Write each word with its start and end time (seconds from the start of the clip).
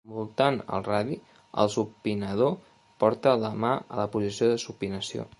Envoltant 0.09 0.55
el 0.77 0.85
radi, 0.85 1.17
el 1.63 1.67
supinador 1.73 2.55
porta 3.03 3.33
la 3.43 3.51
mà 3.65 3.75
a 3.97 3.99
la 4.01 4.07
posició 4.17 4.49
de 4.53 4.57
supinació. 4.65 5.27